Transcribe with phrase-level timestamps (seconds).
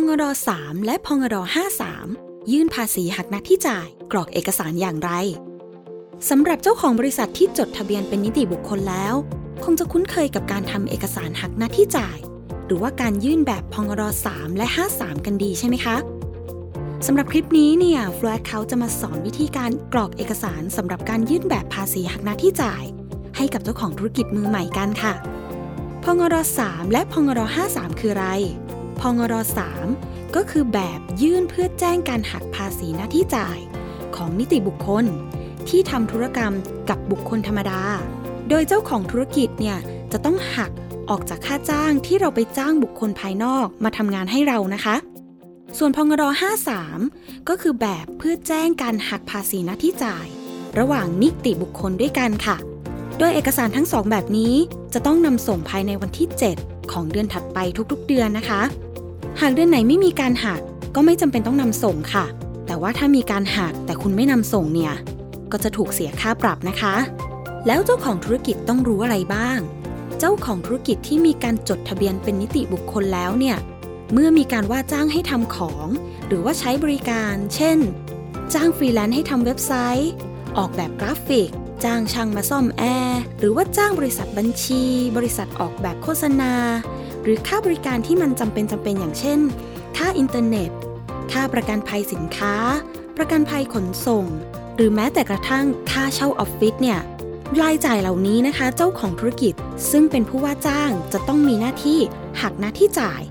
[0.00, 0.24] งร
[0.54, 1.36] 3และพงร
[1.94, 5.10] 53 ยื่นภาษีหักหน้าที่จ่าย กรอกเอกสารอย่างไร
[6.28, 9.14] สำหรับเจ้าของบริษัทที่จดทะเบียนเป็นนิติบุคคลแล้ว
[9.64, 12.18] คงจะคุ้นเคยกับการทำเอกสารหักหน้าที่จ่าย
[12.66, 15.96] หรือว่าการยื่นแบบพงร3และ 53 กันดีใช่ไหมคะ
[17.06, 22.84] สำหรับคลิปนี้เนี่ยฟลูดเขาจะมาสอนวิธีการกรอกเอกสารสำหรับการยื่นแบบภาษีหักหน้าที่จ่าย
[23.36, 25.14] ให้กับเจ้าของธุรกิจมือใหม่กันค่ะ
[26.04, 26.34] พงร
[26.64, 27.40] 3และพงร
[27.70, 28.28] 53 คืออะไร
[29.12, 29.34] งร
[29.84, 33.58] 3ก็คือแบบยื่นเพื่อแจ้งการหักภาษีหน้าที่จ่าย
[34.16, 35.04] ของนิติบุคคล
[35.68, 36.52] ที่ทำธุรกรรม
[36.88, 37.82] กับบุคคลธรรมดา
[38.48, 39.78] โดยเจ้าของธุรกิจเนี่ย
[40.12, 40.70] จะต้องหัก
[41.10, 44.96] ออกจากค่าจ้างที่เราไปจ้างบุคคลภายนอกมาทำงานให้เรานะคะ
[45.78, 46.22] ส่วนพงร
[46.86, 50.26] 53 ก็คือแบบเพื่อแจ้งการหักภาษีหน้าที่จ่าย
[50.78, 52.56] ระหว่างนิติบุคคลด้วยกันค่ะ
[53.18, 54.54] โดยเอกสารทั้งสองแบบนี้
[54.94, 56.28] จะต้องนำส่งภายในวันที่
[56.60, 57.58] 7 ของเดือนถัดไป
[57.92, 58.62] ทุกๆ เดือนนะคะ
[59.40, 60.60] หากเดือนไหนไม่มีการหัก
[60.94, 62.24] ก็ไม่จำเป็นต้องนำส่งค่ะ
[62.66, 64.94] แต่ว่าถ้ามีการหักแต่คุณไม่นำส่งเนี่ย
[65.52, 66.94] ก็จะถูกเสียค่าปรับนะคะ
[67.66, 69.58] แล้วเจ้าของธุรกิจต้องรู้อะไรบ้าง
[70.18, 73.56] เจ้าของธุรกิจที่มีการจดทะเบียนเป็นนิติบุคคลแล้วเนี่ย
[74.12, 75.86] เมื่อมีการว่าจ้างให้ทำของ
[76.28, 77.78] หรือว่าใช้บริการ เช่น
[78.54, 80.12] จ้างฟรีแลนซ์ให้ทำเว็บไซต์
[80.58, 81.50] ออกแบบกราฟิก
[81.84, 84.82] จ้างช่างมาซ่อมแอร์ หรือว่าจ้างบริษัทบัญชี
[85.16, 86.52] บริษัทออกแบบโฆษณา
[87.24, 89.38] หรือค่าบริการที่มันจำเป็นจำเป็นอย่างเช่น
[89.96, 90.70] ค่าอินเทอร์เน็ต
[91.32, 92.54] ค่าประกันภัยสินค้า
[93.16, 94.24] ประกันภัยขนส่ง
[94.76, 97.00] หรือแม้แต่กระทั่งค่าเช่าออฟฟิศเนี่ย
[97.62, 99.54] รายจ่ายเหล่านี้นะคะ เจ้าของธุรกิจ
[99.90, 102.00] ซึ่งเป็นผู้ว่าจ้างจะต้องมีหน้าที่
[102.42, 103.22] หักหน้าที่จ่าย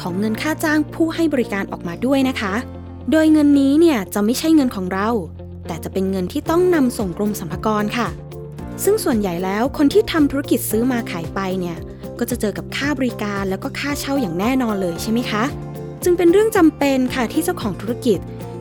[0.00, 2.54] ของเงินค่าจ้างผู้ให้บริการออกมาด้วยนะคะ
[3.10, 5.08] โดยเงินนี้เนี่ยจะไม่ใช่เงินของเรา
[5.66, 8.08] แต่จะเป็นเงินที่ต้องนำส่งกรมสรรพากรค่ะ
[8.84, 11.76] ซึ่งส่วนใหญ่แล้วคนที่ทำธุรกิจซื้อมาขายไปเนี่ย
[12.20, 15.44] ก็จะเจอกับค่าบริการแล้วก็ค่าเช่าอย่างแน่นอนเลยใช่ไหมคะ
[16.04, 18.18] จึงเป็นเรื่องจำเป็นค่ะที่เจ้าของธุรกิจ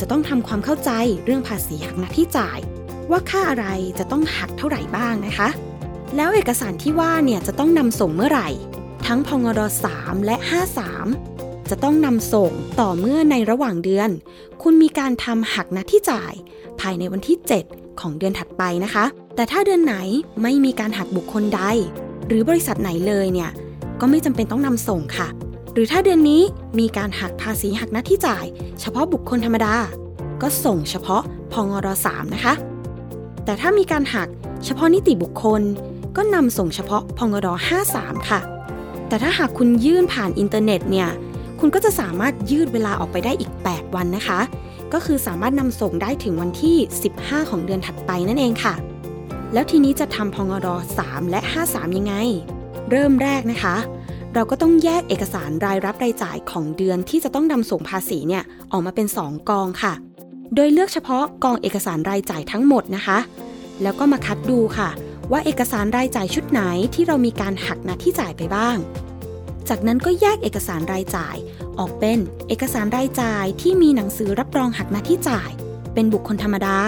[0.00, 0.90] จะต้องทำความเข้าใจ
[1.24, 2.58] เรื่องภาษีหักหน้าที่จ่าย
[3.10, 3.66] ว่าค่าอะไร
[3.98, 5.48] จะต้องหักเท่าไหร่บ้างนะคะ
[6.16, 8.48] แล้วเอกสารที่ว่าเนี่ยจะต้องนำส่งเมื่อไหร่
[9.06, 9.60] ทั้งพงร
[9.94, 10.36] 3และ
[11.02, 14.10] 53 จะต้องนำส่งต่อเมื่อในระหว่างเดือน
[14.62, 16.32] คุณมีการทำหักหน้าที่จ่าย
[16.80, 17.38] ภายในวันที่
[17.68, 19.04] 7 ของเดือนถัดไปนะคะ
[19.36, 19.96] แต่ถ้าเดือนไหน
[20.42, 21.62] ไม่มีการหักบุคคลใด
[22.30, 23.50] หรือบริษัทไหนเลยเนี่ย
[24.00, 25.28] ก็ไม่จำเป็นต้องนำส่งค่ะ
[25.72, 26.42] หรือถ้าเดือนนี้
[26.78, 28.44] มีการหักภาษีหักหน้าที่จ่าย
[28.80, 29.74] เฉพาะบุคคลธรรมดา
[30.42, 32.54] ก็ส่งเฉพาะพงร3นะคะ
[33.44, 34.28] แต่ถ้ามีการหัก
[34.64, 35.62] เฉพาะนิติบุคคล
[36.16, 37.48] ก็นำส่งเฉพาะพงร
[37.88, 38.40] 53 ค่ะ
[39.08, 41.08] แต่ถ้าหากคุณยื่นผ่านอินเทอร์เน็ตเนี่ย
[41.60, 44.40] คุณก็จะสามารถยืดเวลาออกไปได้อีก 8 วันนะคะ
[44.92, 46.76] ก็คือสามารถนำส่งได้ถึงวันที่
[47.14, 48.74] 15 ของเดือนถัดไปนั่นเองค่ะ
[49.52, 50.68] แล้วทีนี้จะทำพงร
[51.00, 52.14] 3 และ 53 ยังไง
[52.90, 53.76] เริ่มแรกนะคะ
[54.34, 59.92] เราก็ต้องแยกเอกสารรายรับรายจ่ายของเดือนที่จะต้องนำส่งภาษีเนี่ยออกมาเป็น 2 กองค่ะ
[60.54, 63.18] โดยเลือกเฉพาะกองเอกสารรายจ่ายทั้งหมดนะคะ
[63.82, 64.90] แล้วก็มาคัดดูค่ะ
[65.32, 66.60] ว่าเอกสารรายจ่ายชุดไหน
[66.94, 68.76] ที่เรามีการหักหน้าที่จ่ายไปบ้าง
[69.68, 71.36] จากนั้นก็แยกเอกสารรายจ่าย
[71.78, 72.18] ออกเป็น
[72.48, 75.50] เอกสารรายจ่ายที่มีหนังสือรับรองหักหน้าที่จ่าย
[75.94, 76.78] เป็นบุคคลธรรมดา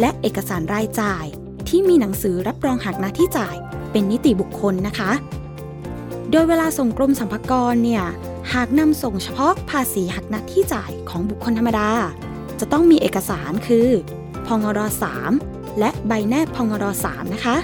[0.00, 1.24] และเอกสารรายจ่าย
[1.68, 3.56] ที่มีหนังสือรับรองหักหน้าที่จ่าย
[3.92, 5.10] เป็นนิติบุคคลนะคะ
[6.30, 8.04] โดยเวลาส่งกรมสรรพากรเนี่ย
[8.54, 11.90] หากนำส่งเฉพาะภาษีหักหน้าที่จ่ายของบุคคลธรรมดา
[12.60, 13.88] จะต้องมีเอกสารคือ
[14.46, 14.80] พงร
[15.28, 17.56] 3และใบแนบพงร3นะคะ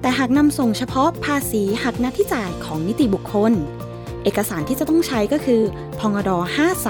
[0.00, 3.52] แต่หากนำส่งเฉพาะภาษีหักหน้าที่จ่ายของนิติบุคคล
[4.24, 5.62] เอกสารที่จะต้องใช้ก็คือ
[6.00, 6.30] พงร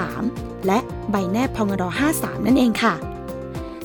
[0.03, 0.79] 53และ
[1.11, 1.83] ใบแนบพงร
[2.15, 2.93] 53นั่นเองค่ะ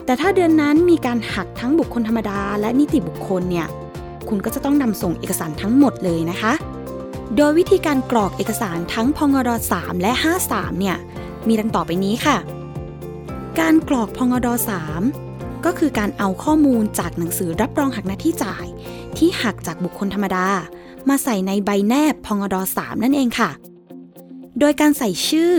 [0.09, 3.67] แต่ถ้าเดือนนั้นมีการหักทั้งบุคคลธรรมดา และนิติบุคคลเนี่ย
[4.29, 6.53] คุณก็จะต้องนำส่งเอกสารทั้งหมดเลยนะคะ
[7.37, 10.13] โดยวิธีการกรอกเอกสารทั้งพงร3และ
[10.47, 10.97] 53 เนี่ย
[11.49, 12.37] มีดังต่อไปนี้ค่ะ
[13.61, 14.49] การกรอกพงร
[15.07, 18.67] 3ก็คือการเอาข้อมูลจากหนังสือรับรองหักหน้าที่จ่าย
[19.17, 20.47] ที่หักจากบุคคลธรรมดา
[21.09, 23.51] มาใส่ในใบแนบพงร3นั่นเองค่ะ
[24.59, 25.55] โดยการใส่ชื่อ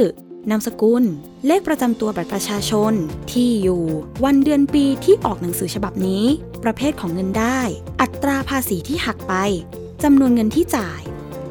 [0.49, 1.03] นามสกุล
[1.47, 2.93] เลขประจำตัวบัตรประชาชน
[3.31, 3.83] ที่อยู่
[4.23, 6.25] วันเดือนปีที่ออกหนังสือฉบับนี้
[6.63, 7.59] ประเภทของเงินได้
[8.01, 9.33] อัตราภาษีที่หักไป
[10.03, 11.01] จำนวนเงินที่จ่าย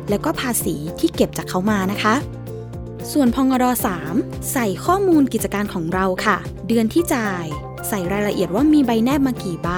[0.09, 2.15] แล้วก็ภาษีที่เก็บจากเขามานะคะ
[3.13, 3.65] ส่วนพงร
[4.07, 6.37] 3ใส่ข้อมูลกิจการของเราค่ะ
[6.69, 7.45] เดือนที่จ่าย
[7.89, 9.71] ใส่รายละเอียดว่ามีใบแนบมากี่ใบ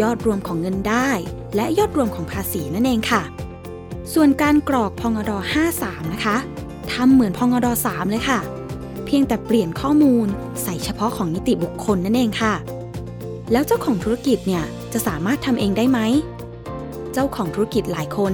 [0.00, 1.10] ยอดรวมของเงินได้
[1.56, 3.22] และยอดรวมของภาษีนั่นเองค่ะ
[4.12, 5.30] ส่วนการกรอกพงร
[5.72, 6.36] 53 นะคะ
[6.92, 8.40] ทำเหมือนพงร3เลยค่ะ
[9.04, 10.26] เพียงแต่เปลี่ยนข้อมูล
[10.62, 12.54] ใส่เฉพาะของนิติบุคคลนั่นเองค่ะ
[13.52, 15.98] แล้วเจ้าของธุรกิจเนี่ยจะสามารถทำเองได้ไหม
[17.12, 18.32] เจ้าของธุรกิจหลายคน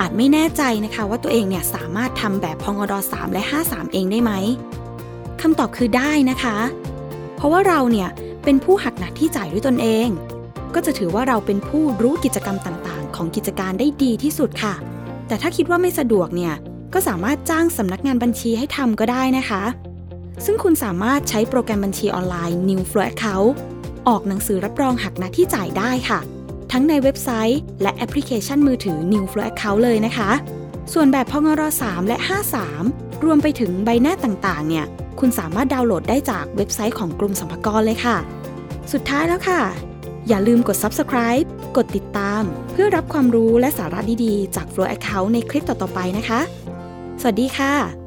[0.00, 4.32] อาจไม่แน่ใจนะคะว่าตัวเองเนี่ยสามารถทำแบบพงด3และ 53 เองได้ไหม
[5.40, 6.56] คำตอบคือได้นะคะ
[7.36, 8.08] เพราะว่าเราเนี่ย
[8.44, 10.08] เป็นผู้หักหน้าที่จ่ายด้วยตนเอง
[10.74, 14.74] ก็จะถือว่าเราเป็นผู้รู้กิจกรรมต่างๆ ของกิจการได้ดีที่สุดค่ะ
[15.28, 16.54] แต่ถ้าคิดว่าไม่สะดวกเนี่ย
[16.94, 19.62] ก็สามารถจ้างสำนักงานบัญชีให้ทำก็ได้นะคะ
[20.44, 23.50] ซึ่งคุณสามารถใช้โปรแกรมบัญชีออนไลน์ New Flow Account
[24.08, 26.20] ออกหนังสือรับรองหักหน้าที่จ่ายได้ค่ะ
[26.72, 30.30] ทั้งในเว็บไซต์ และแอปพลิเคชันมือถือ New Flow Account เลยนะคะ
[30.92, 32.16] ส่วนแบบพงร3และ
[32.70, 34.84] 53 รวมไปถึงใบหน้าต่างๆ เนี่ย
[35.20, 38.16] คุณสามารถดาวน์โหลดได้จากเว็บไซต์ของกรมสรรพากรเลยค่ะ
[38.92, 39.62] สุดท้ายแล้วค่ะ
[40.28, 41.46] อย่าลืมกด subscribe
[41.76, 42.42] กดติดตาม
[42.72, 46.40] เพื่อรับความรู้และสาระดีๆ จาก Flow Account ในคลิปต่อๆไปนะคะ
[47.20, 48.03] สวัสดีค่ะ